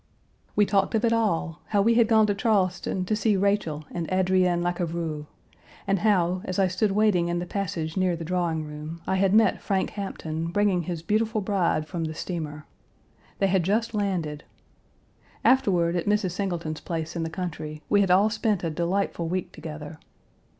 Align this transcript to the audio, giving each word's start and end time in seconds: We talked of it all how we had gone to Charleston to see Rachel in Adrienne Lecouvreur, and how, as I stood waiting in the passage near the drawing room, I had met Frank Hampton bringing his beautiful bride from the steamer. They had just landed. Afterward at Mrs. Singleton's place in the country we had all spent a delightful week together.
We 0.55 0.65
talked 0.65 0.95
of 0.95 1.05
it 1.05 1.13
all 1.13 1.61
how 1.67 1.83
we 1.83 1.93
had 1.93 2.07
gone 2.07 2.25
to 2.25 2.33
Charleston 2.33 3.05
to 3.05 3.15
see 3.15 3.37
Rachel 3.37 3.85
in 3.91 4.11
Adrienne 4.11 4.63
Lecouvreur, 4.63 5.27
and 5.85 5.99
how, 5.99 6.41
as 6.43 6.57
I 6.57 6.67
stood 6.67 6.93
waiting 6.93 7.27
in 7.27 7.37
the 7.37 7.45
passage 7.45 7.95
near 7.95 8.15
the 8.15 8.25
drawing 8.25 8.65
room, 8.65 8.99
I 9.05 9.17
had 9.17 9.31
met 9.31 9.61
Frank 9.61 9.91
Hampton 9.91 10.47
bringing 10.47 10.81
his 10.81 11.03
beautiful 11.03 11.39
bride 11.41 11.85
from 11.87 12.05
the 12.05 12.15
steamer. 12.15 12.65
They 13.37 13.45
had 13.45 13.61
just 13.61 13.93
landed. 13.93 14.43
Afterward 15.45 15.95
at 15.95 16.07
Mrs. 16.07 16.31
Singleton's 16.31 16.81
place 16.81 17.15
in 17.15 17.21
the 17.21 17.29
country 17.29 17.83
we 17.87 18.01
had 18.01 18.09
all 18.09 18.31
spent 18.31 18.63
a 18.63 18.71
delightful 18.71 19.27
week 19.27 19.51
together. 19.51 19.99